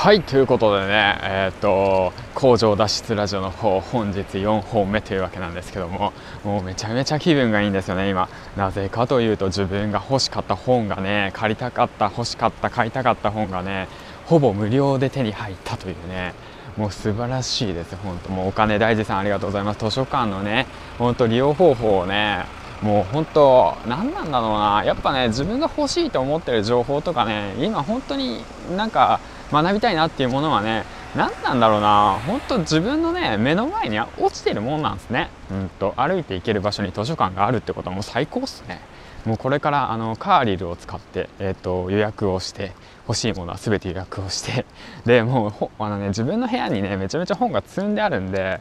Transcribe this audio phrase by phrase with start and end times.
[0.00, 8.30] はいということでねえっ、と工場脱出ラジオの方本日4本目というわけなんですけどももうめちゃめちゃ気分がいいんですよね今。
[8.56, 13.88] なぜかというと自分が欲しかった本がね借りたかった欲しかった買いたかった本がね
[14.24, 16.32] ほぼ無料で手に入ったというね。
[16.78, 18.30] もう素晴らしいです本当。
[18.30, 19.80] もうお金大事さんありがとうございます。
[19.80, 20.66] 図書館のね
[20.98, 22.46] 本当利用方法をね
[22.80, 24.82] もう本当何なんだろうな。
[24.82, 28.42] やっぱね自分が欲しいと思ってる情報とかね今本当に
[28.74, 29.20] なんか
[29.52, 30.84] 学びたいなっていうものはね
[31.16, 32.20] 何なんだろうな。
[32.26, 35.30] 本当自分のね目の前に落ちてるもんなんですね。
[35.50, 38.80] うんと歩いて行ける場所に図書館があるってことはもう最高っすね。
[39.24, 42.72] もうこれからあのカーリルを使って、えーと、予約をして
[43.06, 44.64] 欲しいものは全て予約をして
[45.04, 48.60] でもうあの、ね、自分の部屋にねめちゃめちゃ本が積んであるんで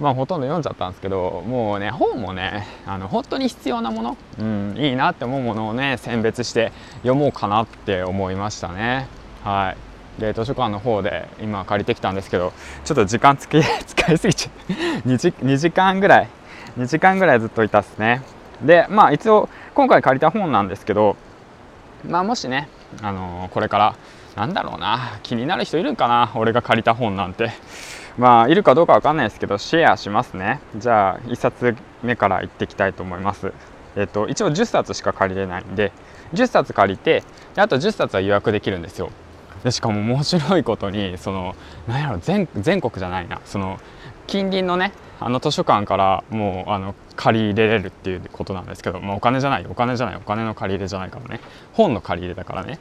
[0.00, 9.06] まあほとんど読んじゃったんですけどもうね本もねあの本当に必要なもの、うん、いいなって思うものをね選別して読もうかなって思いましたね。
[9.44, 9.93] はい。
[10.18, 12.52] で図書館の方で今借りてきたんですけど
[12.84, 14.74] ちょっと時間つき 使いすぎちゃって
[15.08, 16.28] 2時 ,2 時間ぐらい。
[16.78, 18.22] 2時間ぐらいずっといたっすね。
[18.60, 21.16] でまあ一応今回借りた本なんですけど
[22.08, 22.68] まあもしね
[23.02, 23.94] あのー、これから
[24.36, 27.52] なんだろうな気になる人いるかな俺が借りた本なんて。
[28.16, 30.60] まあいるかどうかわかんないですけどシェアしますね。
[30.76, 33.52] じゃあ1冊目からいっていきたいと思います。
[33.96, 35.92] えっと一応10冊しか借りれないんで
[36.32, 37.24] 10冊借りて
[37.56, 39.10] あと10冊は予約できるんですよ。
[39.64, 41.56] でしかも面白いことにその
[41.88, 43.40] 何やろ全全国じゃないな。
[43.44, 43.80] その
[44.26, 51.40] 近隣のねあの図書館からもうあの借り入れれるっていうことなんですけど、まあ、お金じゃないお金じゃないお金の借り入れじゃないからね。
[51.72, 52.78] 本の借り入れだからね。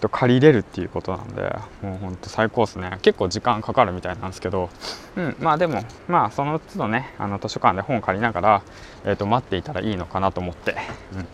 [0.00, 1.42] と借り入れるっていうことなんで
[1.82, 2.98] もうほんと最高っすね。
[3.02, 4.68] 結構時間かかるみたいなんですけど、
[5.16, 8.62] うん、まあでもまあその都度ねあの図書館で本借りながら、
[9.04, 10.76] えー、と待っていたらいいのかなと思って、
[11.14, 11.26] うん、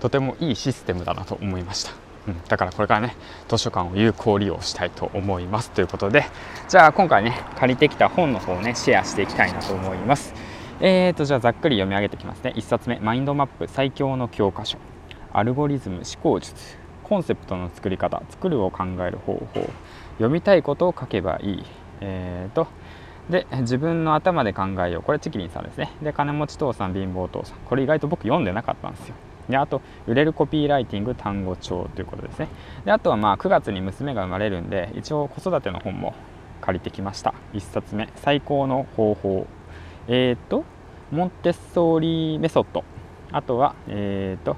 [0.00, 2.05] とてもいいシステムだなと思いました。
[2.28, 3.16] うん、だからこれからね
[3.48, 6.24] 図書館を有効利用したいと思いますということで
[6.68, 10.34] じゃあ今回ね借りてきた本の方をねシェアしていきたいなと思います。
[10.78, 12.52] えーとじゃあざっくり読み上げていきますね。
[12.54, 14.78] 1冊目マインドマップ最強の教科書。
[15.32, 16.76] アルゴリズム思考術。
[17.02, 19.70] コンセプトの作り方作るを考える方法。
[20.18, 21.64] 読みたいことを書けばいい。
[22.00, 22.66] えーと
[23.30, 25.02] で自分の頭で考えよう。
[25.02, 25.92] これチキリンさんですね。
[26.02, 27.58] で金持ち父さん貧乏父さん。
[27.64, 29.14] これ意外と僕読んでなかったんですよ。
[29.48, 32.48] であと売れるコピーライティング単語帳ということですね。
[32.84, 36.14] であとはまあ9月に娘が生まれるんで一応子育ての本も
[36.60, 37.34] 借りてきました。
[37.52, 39.46] 1冊目最高の方法。
[40.08, 40.64] えっ、ー、と
[41.10, 42.84] モンテッソーリーメソッド。
[43.32, 44.56] あとはえっ、ー、と、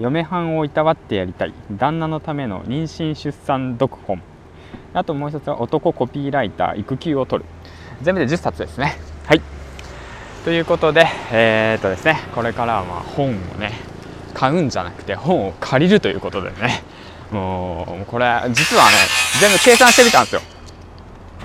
[0.00, 1.54] 嫁はんをいたわってやりたい。
[1.72, 4.22] 旦那のための妊娠出産読本。
[4.92, 7.50] あともう一つは男コピーライター育休を取る。
[8.02, 8.96] 全部で10冊ですね。
[9.26, 9.63] はい。
[10.44, 13.72] ということで、えー、っとですね、これからはま本をね、
[14.34, 16.82] 買うんじゃなくて本を借りるということでね、
[17.30, 18.90] もうこれ実はね、
[19.40, 20.42] 全部計算してみたんですよ。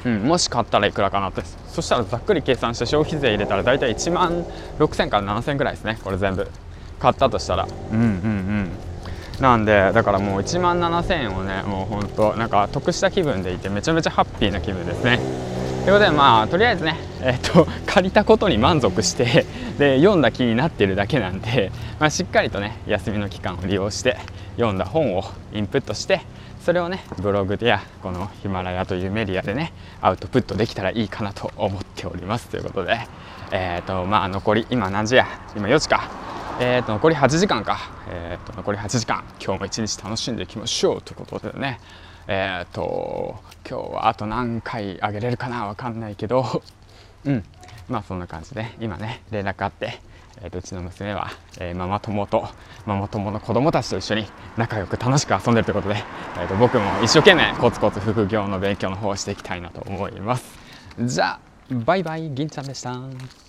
[0.06, 1.44] うん、もし買ったらいくらかなって。
[1.70, 4.44] そしたらざっくり計算して消費税入れたら大体1万
[4.80, 6.48] 6000から7000ぐらいですねこれ全部
[7.00, 7.68] 買ったとしたら。
[7.92, 8.72] うんうんうん。
[9.40, 15.49] なんでだからもう1万7000円をねもうほんとなんか得した気分でいてめちゃめちゃハッピーな気分ですね。
[15.80, 19.46] ということでまあとりあえずね、えーと、借りたことに満足して
[19.80, 24.18] で読んだ気になってるだけなんで、まあ、しっかりとね休みの期間を利用して
[24.58, 25.24] 読んだ本を
[25.54, 26.22] インプットして
[26.62, 32.50] それをねブログでやこのヒマラヤというメディアでねアウトプットできたらいいかなと思っております。
[32.50, 33.00] ということで
[33.52, 35.26] えっ、とまあ残り今何時や？
[35.56, 36.12] 今4時か。
[36.62, 37.80] えー、と残り8時間か、
[38.10, 39.24] えー、と残り8時間。
[39.42, 41.02] 今日も一日楽しんでいきましょう。
[41.02, 41.80] ということでね。
[42.32, 43.36] えっ、ー、と
[43.68, 46.62] 今日はあと何回あげれるかなわかんないけど
[47.26, 47.44] うん。
[47.90, 50.00] まあそんな感じで今ね連絡あって
[50.42, 52.48] えー、とうちの娘は、えー、ママ友と
[52.86, 54.26] ママ友の子供たちと一緒に
[54.58, 55.96] 仲良く楽しく遊んでるということで、
[56.38, 60.58] えー、と僕も一生懸命コツコツ副業の勉強の方をしていきたいなと思います。
[61.02, 61.40] じゃあ
[61.74, 63.49] バイバイ銀ちゃんでした。